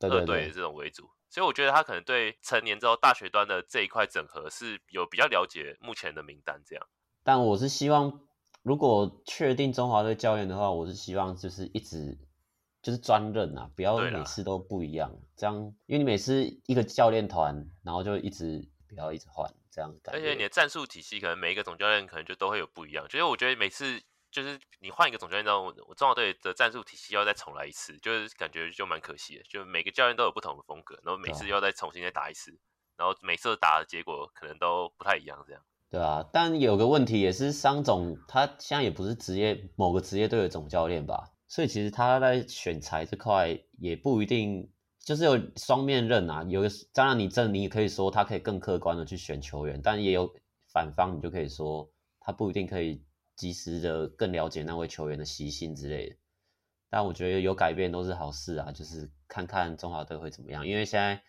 [0.00, 1.08] 二队这种为主。
[1.30, 6.86] 所以我觉得他可能对成年之后大学端的这一块整合是有比较了解目前的名单这样。
[7.22, 8.20] 但我是希望，
[8.62, 12.18] 如果确定中华队教练的话，我是希望就是一直。
[12.84, 15.56] 就是专任啊，不要每次都不一样，这样，
[15.86, 20.18] 因为你每次一个教练团，然后就一直不要一直换，这样感觉。
[20.18, 32.58] 而且你的战术体系可能每一个总教练可能就都会有不一样，就是我觉得每次就是你换一个总教练之后，我中华队的战术体系要再重来一次，就是感觉就蛮可惜的，就每个教练都有不同的风格，然后每次要再重新再打一次，
[32.96, 35.62] 然后每次打的结果可能都不太一样，这样。
[35.90, 41.30] 对啊，但有个问题也是，商总他现在也不是职业某个职业队的总教练吧？
[41.46, 44.72] 所以其实他在选材这块也不一定，
[45.04, 46.42] 就是有双面刃啊。
[46.48, 46.62] 有
[46.92, 50.32] 当然你这你可以说他可以更客观的去选球员，但也有
[50.72, 51.88] 反方，你就可以说
[52.20, 53.02] 他不一定可以
[53.36, 56.16] 及时的更了解那位球员的习性之类的。
[56.90, 60.66] 但我觉得有改变都是好事啊，就是看看中华队会怎么样。
[60.66, 61.20] 因为现在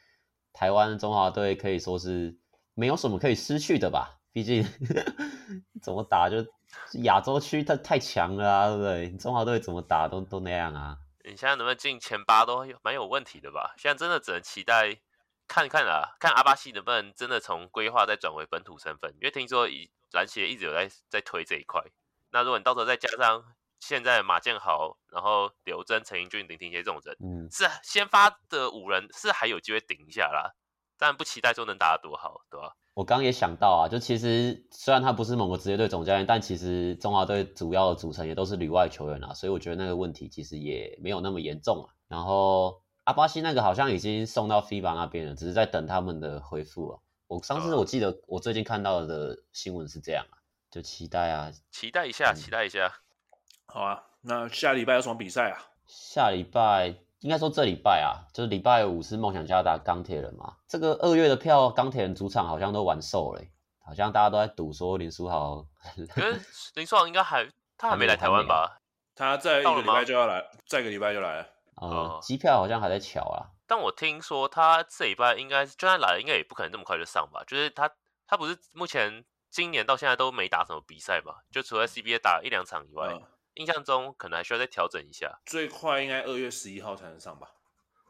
[0.53, 2.37] 台湾中华队可以说是
[2.75, 4.63] 没有什么可以失去的吧，毕竟
[5.81, 6.45] 怎么打就
[7.03, 9.17] 亚洲区他太强了啊，对不对？
[9.17, 10.97] 中华队怎么打都都那样啊。
[11.25, 13.73] 你现在能不能进前八都蛮有问题的吧？
[13.77, 14.95] 现在真的只能期待
[15.47, 21.81] 看看啦，看阿巴西能不能真的从规划再转为本土身份，因为听说以篮协一直有在在推这一块。
[22.29, 23.43] 那如果你到时候再加上
[23.79, 30.53] 现在马建豪，然后刘铮、陈英俊、林廷杰这种人，嗯，是先发的五人是还有机会顶一下啦，
[30.97, 32.75] 但不期待说能打得多好，对吧？
[32.95, 41.91] 我刚也想到啊，就其实虽然他不是某个职业队总教练，但其实中华队主要的组成也都是旅外球员啊，所以我觉得那个问题其实也没有那么严重啊。
[42.07, 46.99] 然后阿巴西那个好像已经送到 FIBA 那边了，只是在等他们的回复啊。
[47.27, 50.39] 我上次我记得我最近看到的新闻是这样啊，
[50.71, 52.93] 就期待啊，期待一下，期待一下。
[53.65, 55.59] 好啊，那下礼拜有什么比赛啊？
[55.85, 57.04] 下礼拜。
[57.25, 60.57] 应该说这礼拜啊，就是礼拜五是梦想家打钢铁人嘛。
[60.67, 63.41] 这个二月的票，钢铁人主场好像都完售了，
[63.83, 65.65] 好像大家都在赌说林书豪。
[66.07, 66.39] 可是
[66.75, 68.77] 林书豪应该还他还没来台湾吧？
[69.15, 71.47] 他在一个礼拜就要来，再一个礼拜就来了。
[71.77, 73.49] 呃，机票好像还在乔啊。
[73.65, 77.43] 但我听说他这礼拜应该就算来了，应该也不可能这么快就上吧？
[77.47, 77.89] 就是他
[78.27, 81.37] 他不是目前今年到现在都没打什么比赛吧？
[81.51, 83.07] 就除了 CBA 打一两场以外。
[83.11, 83.23] 嗯
[83.55, 87.47] 印象中可能还需要再调整一下，最快应该二月十一号才能上吧？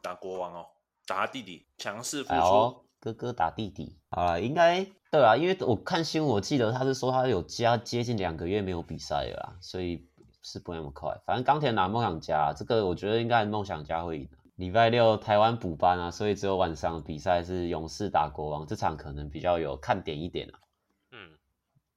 [0.02, 0.66] 打国王哦，
[1.06, 10.06] 打他弟弟，强势复出，哦，哥哥打弟弟，好了，应该对啊，因为我看新闻，我记得他是说他有加接近两个月没有比赛了啦，所以
[10.42, 11.16] 是不会那么快。
[11.24, 14.28] 反正钢铁拿梦想家，这个我觉得应该梦想家会赢。
[14.56, 20.58] 礼拜六台湾补班啊，所以只有晚上比赛是勇士打国王，这场可能比较有看点一点啊。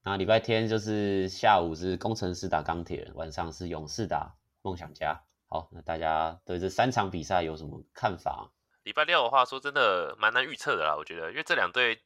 [0.10, 5.24] 那礼拜天就是下午是工程师打钢铁人，晚上是勇士打梦想家。
[5.48, 8.50] 好，那大家对这三场比赛有什么看法？
[8.82, 12.02] 礼拜六的话，说真的蛮难预测的啦，我觉得，因为这两队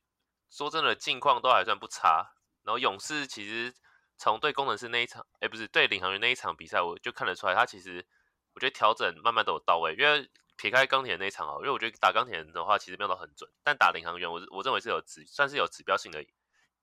[0.49, 2.33] 说真的近况都还算不差。
[2.63, 3.73] 然后勇士其实
[4.17, 8.05] 从对工程师那一场，哎，不是对领航员那一场比赛，我就看得出来，他其实
[8.53, 9.95] 我觉得调整慢慢都有到位。
[9.95, 16.21] 因为撇开钢铁人那一场啊，因为我觉得打钢铁人的话，其实没有到很准，但打领航员，我我认为是有指算是有指标性的。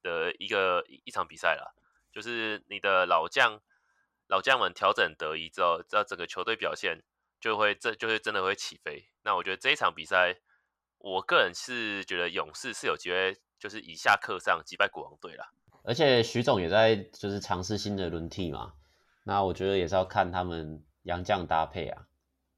[0.03, 1.75] 的一个一场比赛了，
[2.13, 3.61] 就是你的老将
[4.29, 7.03] 老将们调整得宜之后，这整个球队表现
[7.41, 9.09] 就会这就会真的会起飞。
[9.23, 10.37] 那我觉得这一场比赛，
[10.99, 15.53] 我个人是觉得勇士是有机会，就是以下克上击败国王队了。
[15.83, 18.75] 而且徐总也在就是尝试新的轮替嘛，
[19.25, 22.07] 那我觉得也是要看他们洋将搭配啊，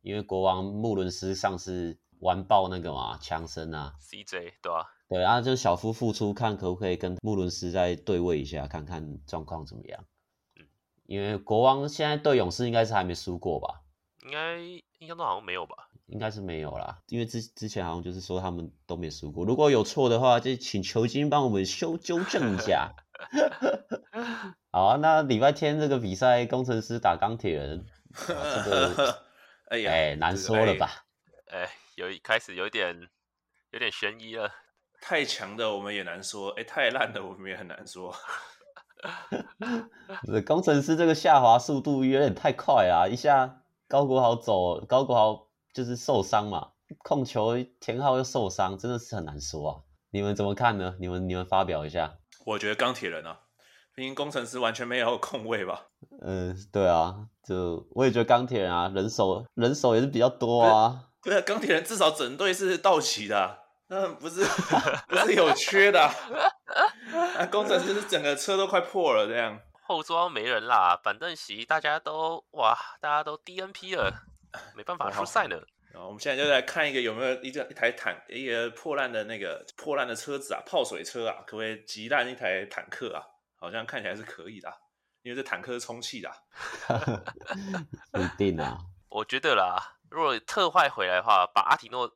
[0.02, 4.86] 因为国王穆伦斯上次完爆那个嘛强森啊，CJ 对吧、啊？
[5.12, 10.04] 对啊，就小夫复出，看可不可以跟穆伦斯再对位一下，看看状况怎么样。
[10.56, 10.66] 嗯，
[11.04, 13.82] 因为国王现在对勇士应该是还没输过吧？
[14.24, 15.90] 应该印象中好像没有吧？
[16.06, 19.44] 应该是没有啦，因为之之前好像就是说他们都没输过。
[19.44, 22.94] 如果有错的话，就请球经帮我们修纠正一下。
[24.72, 27.84] 好啊，那礼拜天这个比赛，工程师打钢铁人，
[28.16, 29.22] 这个
[29.68, 31.04] 哎呀，哎难说了吧？
[31.48, 33.08] 哎，有一开始有点
[33.72, 34.50] 有点悬疑了。
[35.04, 38.14] 太强的我们也难说，哎，太烂的我们也很难说。
[40.46, 43.08] 工程师这个下滑速度有点太快啊！
[43.10, 46.68] 一下高国豪走，高国豪就是受伤嘛，
[47.02, 49.80] 控球田浩又受伤，真的是很难说啊。
[50.12, 50.94] 你们怎么看呢？
[51.00, 52.14] 你们你们发表一下。
[52.46, 53.40] 我觉得钢铁人啊，
[53.96, 55.88] 毕竟工程师完全没有空位吧？
[56.20, 61.08] 嗯，对啊，就我也觉得钢铁人啊，人手人手也是比较多啊。
[61.24, 63.58] 对啊，钢铁人至少整队是到齐的啊。
[63.92, 64.42] 嗯， 不是，
[65.06, 66.14] 不是有缺的，啊，
[67.36, 69.60] 啊，工程师是整个车都快破了这样。
[69.82, 74.10] 后装没人啦，板凳席大家都哇，大家都 DNP 了，
[74.74, 75.62] 没办法出赛了。
[75.92, 83.20] 然后我们现在就来看一个有没有一个一台坦一个破烂的那个破烂的车子啊，泡水车啊，可不可以击烂一台坦克啊？
[83.56, 84.74] 好像看起来是可以的，啊，
[85.20, 86.34] 因为这坦克是充气的，啊。
[88.10, 88.78] 不一定啊，
[89.10, 92.10] 我觉得啦，如果特坏回来的话，把阿提诺。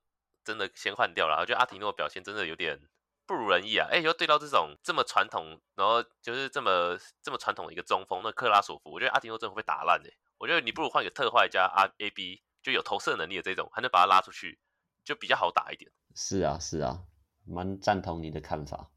[0.47, 2.81] 真的先换掉了，我觉得阿提诺表现真的有点
[3.27, 3.89] 不如人意啊！
[3.91, 10.11] 哎，又对到这种这么传统，然后就是这么这么传统的一个中锋，那克拉索夫，我觉得阿提诺真的会被打烂哎！
[10.39, 14.61] 我觉得你不如换一个特坏加阿 A B，就有投射能力的这种，还能把他拉出去，
[15.05, 15.91] 就比较好打一点。
[16.15, 17.03] 是啊，是啊，
[17.45, 18.93] 蛮赞同你的看法。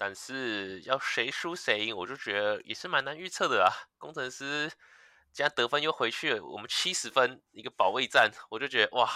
[0.00, 3.70] 但是要谁输谁赢，我就觉得也是蛮难预测的啊！
[3.98, 4.68] 工程师
[5.30, 9.08] 既然得分又回去了，我们七十分一个保卫战，我就觉得哇！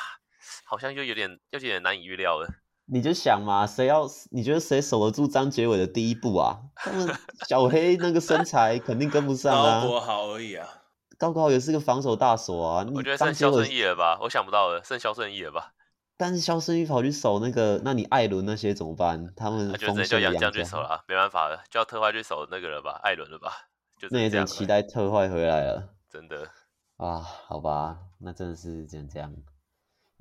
[0.65, 2.49] 好像就有点，有点难以预料了。
[2.87, 4.07] 你就想嘛，谁要？
[4.31, 6.61] 你觉得谁守得住张杰伟的第一步啊？
[6.77, 7.09] 他们
[7.49, 9.81] 小黑那个身材肯定跟不上啊。
[9.83, 10.69] 高国豪而已啊，
[11.17, 12.87] 高国豪也是个防守大锁啊。
[12.95, 14.19] 我觉得剩肖顺义了吧？
[14.21, 15.73] 我想不到了，剩肖顺义了吧？
[16.17, 19.33] 但是肖胜玉跑去守那个，那你艾伦那些怎么办？
[19.35, 23.51] 他们那就直接叫杨将去守了，没办法了，就要特坏去守那个了吧，艾伦了吧？
[23.99, 25.88] 就那也只能期待特坏回来了。
[26.11, 26.47] 真的
[26.99, 29.35] 啊，好吧，那真的是只能这样。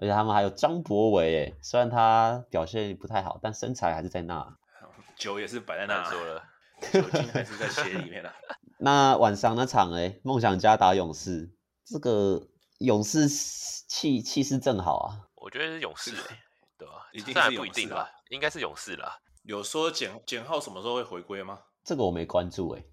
[0.03, 4.57] 而且他们还有张博伟，诶，虽然他表现不太好，但身材还是在那。
[5.15, 6.43] 酒也是摆在那，说了，
[6.91, 8.33] 酒精还是在鞋里面了。
[8.79, 11.49] 那晚上那场，诶，梦想家打勇士，
[11.85, 12.45] 这个
[12.79, 15.23] 勇士气气势正好啊。
[15.35, 16.37] 我觉得是勇士诶，
[16.77, 17.07] 对吧？
[17.13, 18.09] 一定是不一定吧？
[18.27, 19.17] 应该是勇士啦。
[19.43, 21.61] 有说简简浩什么时候会回归吗？
[21.85, 22.85] 这个我没关注诶。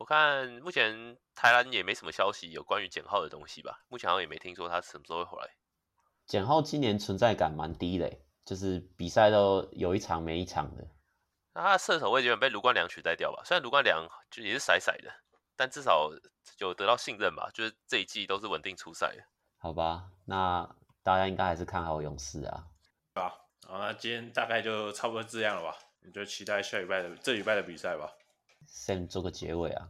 [0.00, 5.50] 我看目前台湾也没什么消息有关于简浩的东西吧，目前好像也没听说他什么时候会回来。
[6.26, 8.10] 简浩今年存在感蛮低的，
[8.44, 10.86] 就是比赛都有一场没一场的。
[11.52, 13.42] 那他的射手位基本被卢冠良取代掉吧？
[13.44, 15.12] 虽然卢冠良就也是甩甩的，
[15.56, 16.10] 但至少
[16.58, 19.22] 有得到信任吧，就是这一季都是稳定出赛的。
[19.58, 20.68] 好吧，那
[21.02, 22.66] 大家应该还是看好勇士啊。
[23.14, 25.78] 好，那今天大概就差不多这样了吧？
[26.06, 28.12] 你就期待下礼拜的这礼拜的比赛吧。
[28.68, 29.88] Sam 做个结尾啊！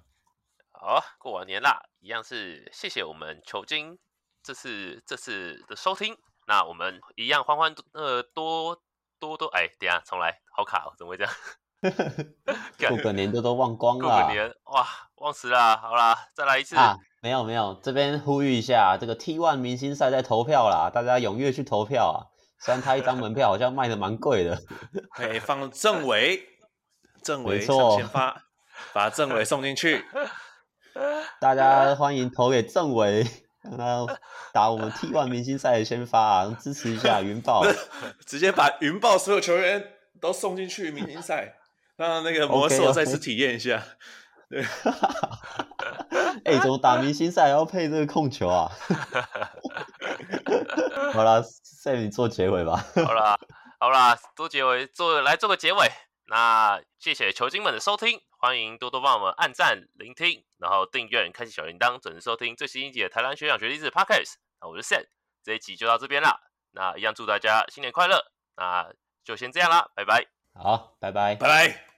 [0.70, 3.98] 好，过完年啦，一样是谢谢我们球经
[4.44, 6.14] 这次这次的收听。
[6.46, 8.78] 那我们一样欢欢呃多
[9.18, 11.32] 多多哎，等下重来，好卡哦，怎么会这样？
[12.90, 14.86] 过个年都都忘光了，过个年哇，
[15.16, 15.78] 忘词了。
[15.78, 16.94] 好啦，再来一次啊！
[17.22, 22.28] 没有没有，这边呼吁一下，这个 T One 明星赛在投票啦，大家踊跃去投票啊！
[22.60, 24.60] 虽然他一张门票好像卖的蛮贵的，
[25.16, 26.46] 可以放政委，
[27.22, 28.42] 政委上先发。
[28.92, 30.04] 把政委送进去，
[31.40, 33.24] 大家欢迎投给政委，
[33.64, 34.06] 让他
[34.52, 37.64] 打我们 T One 明星赛的先发啊，支持一下云豹，
[38.26, 41.56] 直接把云豹所有球员都送进去明星赛，
[41.96, 43.82] 让那个魔兽再次体验一下。
[44.50, 44.64] Okay, okay.
[46.44, 48.70] 对， 哎，怎么打明星赛还要配这个控球啊？
[51.12, 52.84] 好了，Sam 你做结尾吧。
[52.94, 53.36] 好了，
[53.80, 55.90] 好了，做结尾，做来做个结尾。
[56.26, 64.34] 那谢谢球精们的收听，欢迎多多帮我们按赞、聆听，然后订阅、开启小铃铛，准时收听最新一集的台湾学长学弟制 Podcast。
[64.60, 65.06] 那我是 Sam，
[65.42, 66.38] 这一集就到这边啦。
[66.72, 68.22] 那一样祝大家新年快乐，
[68.56, 68.92] 那
[69.24, 70.26] 就先这样啦，拜拜。
[70.52, 71.93] 好，拜拜，拜拜。